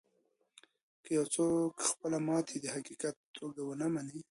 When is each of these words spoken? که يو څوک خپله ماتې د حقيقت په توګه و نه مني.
که 1.03 1.09
يو 1.17 1.25
څوک 1.35 1.73
خپله 1.89 2.17
ماتې 2.27 2.57
د 2.61 2.65
حقيقت 2.75 3.15
په 3.23 3.29
توګه 3.39 3.61
و 3.63 3.71
نه 3.81 3.87
مني. 3.93 4.19